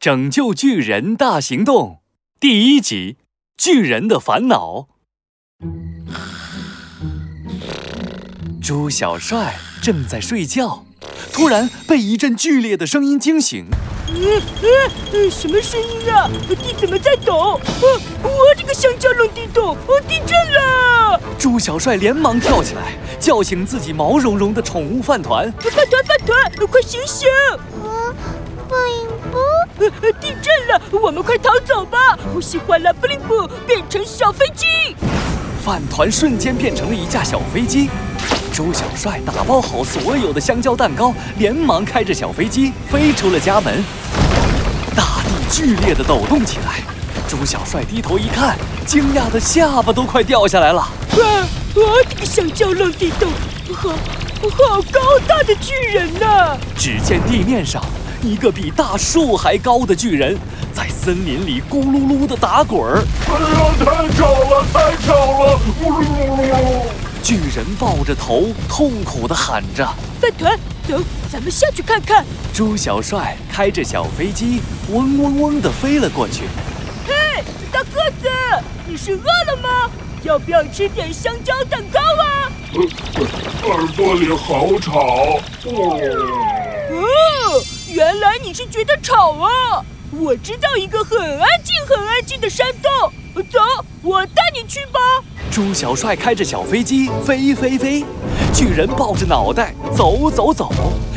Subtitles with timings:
[0.00, 1.98] 拯救巨人大行动
[2.40, 3.18] 第一集：
[3.58, 4.86] 巨人的烦恼。
[8.62, 10.86] 猪小帅正在睡觉，
[11.34, 13.66] 突然被一阵剧烈的声音惊醒。
[14.08, 14.42] 嗯
[15.12, 16.30] 嗯，什么声音啊？
[16.48, 17.60] 地怎么在抖？
[17.60, 17.84] 啊，
[18.22, 21.20] 我这个香蕉冷地洞，我地震了！
[21.38, 25.52] 猪小帅连忙跳起来，叫醒自己毛茸茸的宠物饭团。
[25.52, 27.28] 饭团，饭团，快醒醒！
[27.84, 28.16] 啊，
[28.66, 29.38] 布灵布，
[29.88, 32.18] 地震了，我们快逃走吧！
[32.34, 34.66] 我喜欢了，布灵布变成小飞机。
[35.64, 37.88] 饭团瞬间变成了一架小飞机。
[38.52, 43.82] 猪小帅打包好所有的香蕉蛋糕，连忙开着小飞机飞出了家门。
[44.94, 46.80] 大地剧烈的抖动起来，
[47.28, 50.80] 猪小帅低头一看，惊讶的下巴都快掉下来了。
[50.80, 51.46] 啊！
[51.72, 53.30] 我这个香蕉冷地洞，
[53.72, 56.56] 好，好高大的巨人呐！
[56.76, 57.80] 只见地面上
[58.22, 60.36] 一个比大树还高的巨人，
[60.74, 63.02] 在森林里咕噜噜的打滚儿。
[63.26, 65.60] 哎呀，太吵了，太吵了！
[65.82, 66.82] 咕噜噜噜。
[67.22, 69.86] 巨人抱着头，痛苦地喊着
[70.20, 71.00] ：“饭团，走，
[71.32, 76.42] 咱们下去看看。”猪小帅开着小飞机，嗡嗡嗡地飞了过去。
[77.06, 78.28] 嘿，大个子，
[78.86, 79.90] 你是饿了吗？
[80.22, 82.52] 要不要吃点香蕉蛋糕啊？
[83.64, 85.40] 耳朵里好吵。
[85.64, 85.96] 哦，
[87.92, 89.84] 原来你是觉得吵啊！
[90.12, 93.12] 我知道一个很安静、很安静的山洞，
[93.50, 93.58] 走，
[94.02, 94.98] 我带你去吧。
[95.50, 98.04] 猪小帅开着小飞机飞飞飞，
[98.54, 100.70] 巨人抱着脑袋走走走，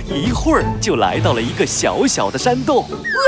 [0.09, 2.83] 一会儿就来到了一个小小的山洞。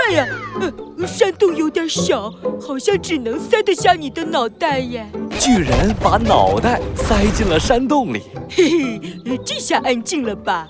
[0.10, 0.28] 哎呀，
[0.60, 5.06] 呃，山洞有点小，好像只能塞得下你的脑袋耶。
[5.40, 10.68] 巨人把脑袋塞进了山洞里，嘿嘿，这下安静了吧？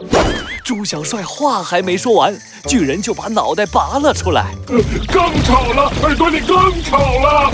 [0.66, 4.54] 猪小帅话还没说完，巨人就把脑袋拔了出来。
[4.68, 7.52] 更吵了，耳朵里更吵了。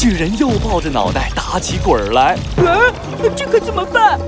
[0.00, 2.34] 巨人又抱着脑袋打起滚儿来，
[2.64, 2.90] 啊，
[3.36, 4.18] 这可怎么办？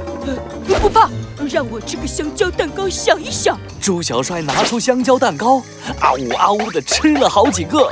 [0.66, 1.08] 不怕，
[1.50, 3.58] 让我吃个香蕉蛋糕想一想。
[3.80, 5.62] 猪小帅拿出香蕉蛋糕，
[5.98, 7.90] 啊呜啊呜的吃了好几个。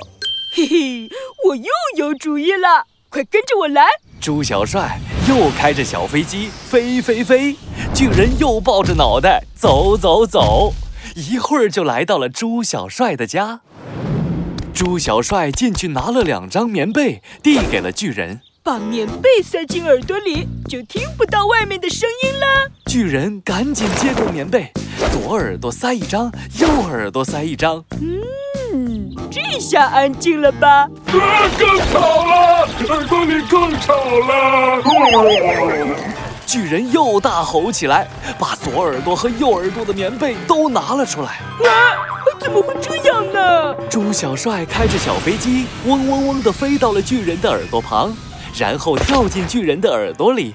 [0.55, 1.09] 嘿嘿，
[1.49, 3.87] 我又有主意了，快跟着我来。
[4.21, 7.57] 猪小帅又开着小飞机飞飞飞，
[7.95, 10.75] 巨人又抱着脑袋走走走，
[11.17, 13.61] 一会儿就来到了猪小帅的家。
[14.73, 18.41] 猪小帅进去拿了两张棉被，递给了巨人。
[18.63, 22.71] 把棉被塞进耳朵里，就听不到外面的声音了。
[22.87, 24.71] 巨人赶紧接过棉被，
[25.11, 27.83] 左耳朵塞一张，右耳朵塞一张。
[28.01, 30.69] 嗯，这下安静了吧？
[30.79, 30.89] 啊，
[31.59, 34.83] 更吵了，耳朵里更吵了。
[36.47, 41.29] 巨人又大吼起来，把左耳朵和右耳朵的棉被都拿了出来。
[41.29, 42.10] 啊，
[42.41, 43.75] 怎么会这样呢？
[43.89, 48.13] 猪小帅开着小飞机，嗡嗡嗡地飞到了巨人的耳朵旁，
[48.59, 50.55] 然后跳进巨人的耳朵里。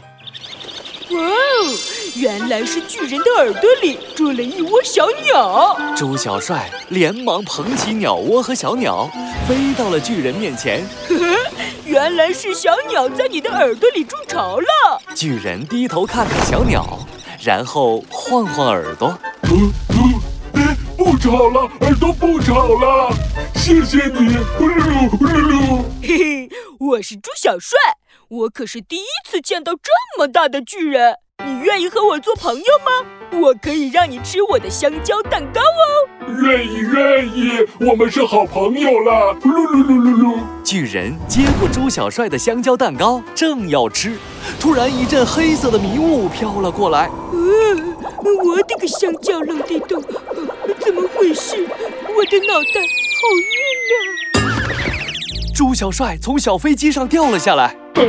[1.11, 1.77] 哇哦，
[2.15, 5.77] 原来是巨人的耳朵里住了一窝小鸟。
[5.95, 9.07] 猪小帅连忙捧起鸟窝和小鸟，
[9.47, 10.83] 飞到了巨人面前。
[11.07, 11.37] 呵呵，
[11.85, 15.01] 原来是小鸟在你的耳朵里筑巢了。
[15.13, 16.99] 巨人低头看看小鸟，
[17.41, 19.17] 然后晃晃耳朵。
[19.43, 20.14] 嗯嗯，哎，
[20.97, 23.13] 不吵了，耳朵不吵了，
[23.55, 25.83] 谢谢你，噜噜噜噜。
[26.01, 27.77] 嘿嘿，我是猪小帅，
[28.29, 31.15] 我可是第一次见到这么大的巨人。
[31.45, 33.39] 你愿意和我做朋友吗？
[33.41, 36.25] 我可以让你吃我的香蕉蛋糕哦。
[36.41, 37.51] 愿意愿意，
[37.81, 39.35] 我们是好朋友了。
[39.41, 40.39] 噜噜噜噜噜。
[40.63, 44.17] 巨人接过猪小帅的香蕉蛋糕，正要吃，
[44.61, 47.09] 突然一阵黑色的迷雾飘了过来。
[47.33, 47.39] 呃，
[48.45, 50.01] 我的个香蕉冷地洞，
[50.79, 51.55] 怎么回事？
[51.63, 52.81] 我的脑袋
[53.15, 53.55] 好晕
[53.91, 53.97] 啊！
[55.53, 57.75] 猪小帅从小飞机上掉了下来。
[57.93, 58.01] 我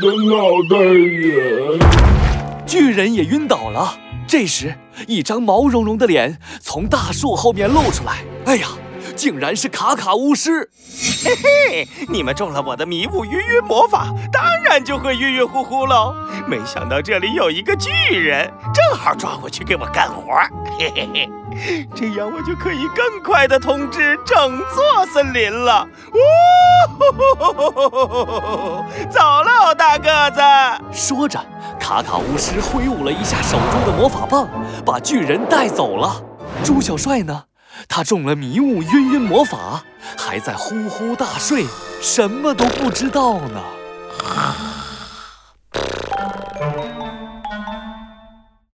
[0.00, 0.34] 的脑
[0.68, 1.78] 袋也……
[2.66, 3.98] 巨人也晕倒了。
[4.26, 4.74] 这时，
[5.06, 8.24] 一张毛茸茸的脸从大树后面露出来。
[8.46, 8.68] 哎呀，
[9.12, 10.68] 竟然是卡卡巫师！
[11.24, 16.14] 嘿嘿，你们中了我的迷雾晕晕魔法，当然就会晕晕乎乎喽。
[16.46, 20.22] 没想到这里有一个巨人，正好抓过去给我干活。
[20.78, 25.86] 嘿嘿嘿，这样我就可以更快地统治整座森林了。
[27.40, 30.40] 哦，走喽，大个子！
[30.92, 31.38] 说着，
[31.78, 34.48] 卡卡巫师挥舞了一下手中的魔法棒，
[34.84, 36.22] 把巨人带走了。
[36.64, 37.44] 猪小帅呢？
[37.88, 39.84] 他中了迷雾晕晕魔法，
[40.16, 41.66] 还在呼呼大睡，
[42.00, 43.62] 什么都不知道呢。